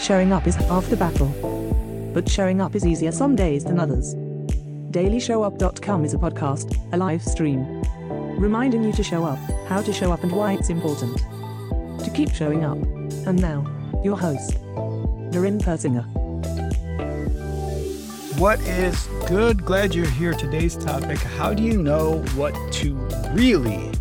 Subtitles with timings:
[0.00, 1.28] Showing up is half the battle.
[2.14, 4.14] But showing up is easier some days than others.
[4.90, 7.82] DailyShowUp.com is a podcast, a live stream,
[8.38, 9.38] reminding you to show up,
[9.68, 11.16] how to show up, and why it's important
[12.02, 12.78] to keep showing up.
[13.26, 13.64] And now,
[14.02, 14.54] your host,
[15.30, 16.04] Darren Persinger.
[18.38, 19.64] What is good?
[19.64, 20.32] Glad you're here.
[20.32, 22.94] Today's topic How do you know what to
[23.32, 23.92] really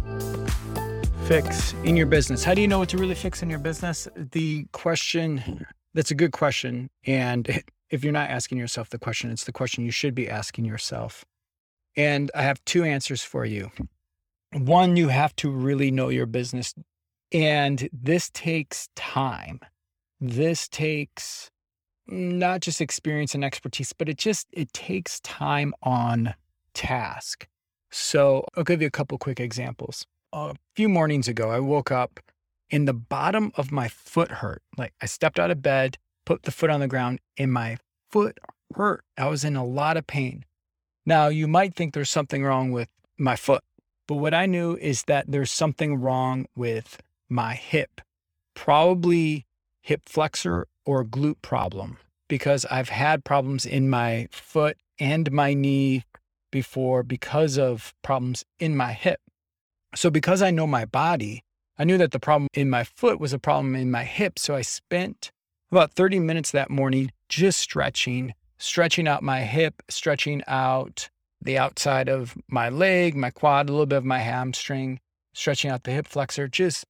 [1.30, 2.44] fix in your business?
[2.44, 4.08] How do you know what to really fix in your business?
[4.16, 5.64] The question
[5.94, 6.90] that's a good question.
[7.06, 10.66] And if you're not asking yourself the question, it's the question you should be asking
[10.66, 11.24] yourself.
[11.96, 13.70] And I have two answers for you.
[14.54, 16.74] One, you have to really know your business.
[17.32, 19.60] And this takes time.
[20.20, 21.52] This takes
[22.08, 26.34] not just experience and expertise, but it just it takes time on
[26.74, 27.48] task.
[27.92, 32.20] So I'll give you a couple quick examples a few mornings ago, I woke up
[32.72, 34.62] and the bottom of my foot hurt.
[34.78, 37.78] Like I stepped out of bed, put the foot on the ground, and my
[38.12, 38.38] foot
[38.76, 39.04] hurt.
[39.18, 40.46] I was in a lot of pain.
[41.06, 43.64] Now, you might think there's something wrong with my foot,
[44.08, 48.02] but what I knew is that there's something wrong with my hip,
[48.54, 49.46] probably
[49.82, 56.04] hip flexor or glute problem, because I've had problems in my foot and my knee
[56.52, 59.20] before because of problems in my hip.
[59.96, 61.44] So, because I know my body,
[61.78, 64.38] I knew that the problem in my foot was a problem in my hip.
[64.38, 65.32] So, I spent
[65.72, 71.10] about 30 minutes that morning just stretching, stretching out my hip, stretching out
[71.42, 75.00] the outside of my leg, my quad, a little bit of my hamstring,
[75.34, 76.86] stretching out the hip flexor, just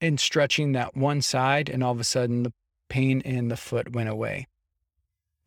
[0.00, 1.68] in stretching that one side.
[1.68, 2.52] And all of a sudden, the
[2.88, 4.46] pain in the foot went away.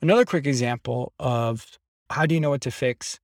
[0.01, 1.77] Another quick example of
[2.09, 3.19] how do you know what to fix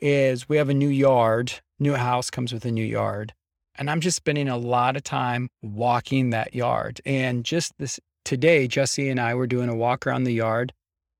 [0.00, 3.32] is we have a new yard new house comes with a new yard.
[3.76, 7.00] And I'm just spending a lot of time walking that yard.
[7.04, 10.72] And just this today, Jesse and I were doing a walk around the yard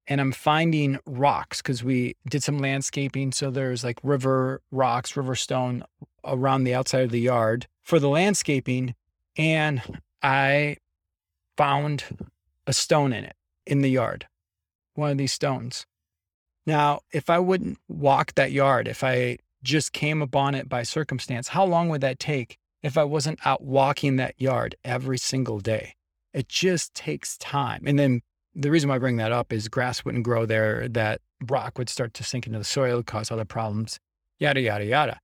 [0.07, 3.33] and I'm finding rocks because we did some landscaping.
[3.33, 5.83] So there's like river rocks, river stone
[6.25, 8.95] around the outside of the yard for the landscaping.
[9.37, 9.83] And
[10.23, 10.77] I
[11.57, 12.05] found
[12.67, 13.37] a stone in it
[13.67, 14.27] in the yard,
[14.95, 15.87] one of these stones.
[16.67, 21.49] Now, if I wouldn't walk that yard, if I just came upon it by circumstance,
[21.49, 25.95] how long would that take if I wasn't out walking that yard every single day?
[26.33, 27.85] It just takes time.
[27.87, 28.23] And then
[28.55, 31.89] the reason why I bring that up is grass wouldn't grow there, that rock would
[31.89, 33.99] start to sink into the soil, cause other problems,
[34.39, 35.21] yada, yada, yada.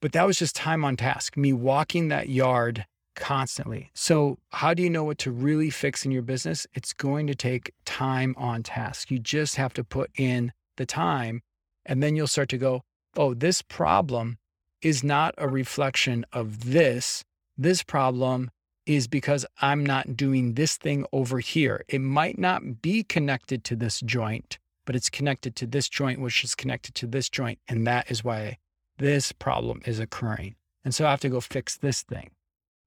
[0.00, 3.90] But that was just time on task, me walking that yard constantly.
[3.94, 6.66] So, how do you know what to really fix in your business?
[6.74, 9.10] It's going to take time on task.
[9.10, 11.42] You just have to put in the time,
[11.86, 12.82] and then you'll start to go,
[13.16, 14.38] oh, this problem
[14.82, 17.24] is not a reflection of this.
[17.56, 18.50] This problem
[18.86, 21.84] is because I'm not doing this thing over here.
[21.88, 26.44] It might not be connected to this joint, but it's connected to this joint, which
[26.44, 27.58] is connected to this joint.
[27.66, 28.58] And that is why
[28.98, 30.56] this problem is occurring.
[30.84, 32.30] And so I have to go fix this thing.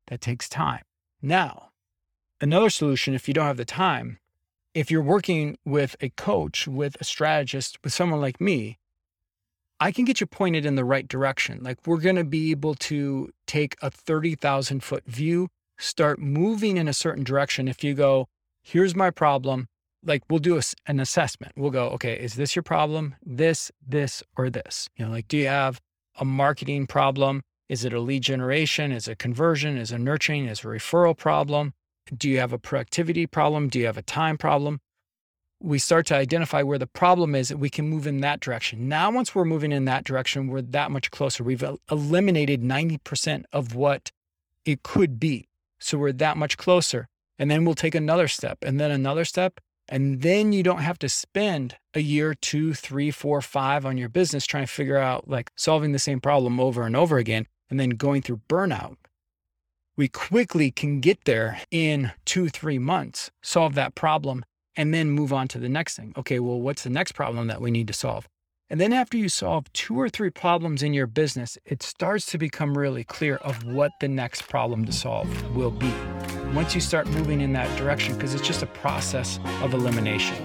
[0.08, 0.84] That takes time.
[1.22, 1.72] Now,
[2.40, 4.20] another solution, if you don't have the time,
[4.78, 8.78] if you're working with a coach, with a strategist, with someone like me,
[9.80, 11.64] I can get you pointed in the right direction.
[11.64, 15.48] Like we're going to be able to take a 30,000 foot view,
[15.80, 17.68] start moving in a certain direction.
[17.68, 18.28] If you go,
[18.62, 19.66] here's my problem,
[20.06, 21.54] like we'll do a, an assessment.
[21.58, 23.16] We'll go, okay, is this your problem?
[23.26, 24.90] This, this, or this?
[24.96, 25.82] You know, like, do you have
[26.20, 27.42] a marketing problem?
[27.68, 28.92] Is it a lead generation?
[28.92, 29.76] Is it conversion?
[29.76, 30.46] Is it nurturing?
[30.46, 31.74] Is it a referral problem?
[32.16, 33.70] Do you have a productivity problem?
[33.70, 34.82] Do you have a time problem?
[35.60, 38.88] we start to identify where the problem is, we can move in that direction.
[38.88, 41.44] Now, once we're moving in that direction, we're that much closer.
[41.44, 44.12] We've eliminated 90% of what
[44.66, 45.48] it could be.
[45.80, 47.08] So we're that much closer.
[47.40, 49.60] And then we'll take another step and then another step.
[49.90, 54.10] And then you don't have to spend a year, two, three, four, five on your
[54.10, 57.80] business trying to figure out like solving the same problem over and over again and
[57.80, 58.98] then going through burnout.
[59.98, 64.46] We quickly can get there in two, three months, solve that problem,
[64.76, 66.14] and then move on to the next thing.
[66.16, 68.28] Okay, well, what's the next problem that we need to solve?
[68.70, 72.38] And then after you solve two or three problems in your business, it starts to
[72.38, 75.92] become really clear of what the next problem to solve will be.
[76.54, 80.38] Once you start moving in that direction, because it's just a process of elimination.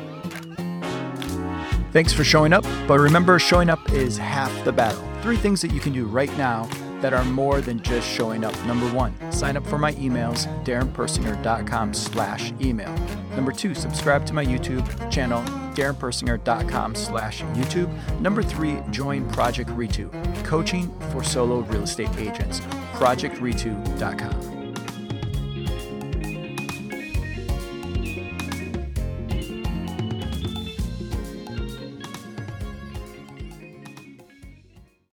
[1.92, 5.06] Thanks for showing up, but remember, showing up is half the battle.
[5.20, 6.70] Three things that you can do right now
[7.02, 8.54] that are more than just showing up.
[8.64, 12.94] Number one, sign up for my emails, darrenpersinger.com slash email.
[13.34, 15.42] Number two, subscribe to my YouTube channel,
[15.74, 18.20] darrenpersinger.com slash YouTube.
[18.20, 20.10] Number three, join Project Ritu,
[20.44, 22.60] coaching for solo real estate agents,
[22.94, 24.51] projectritu.com.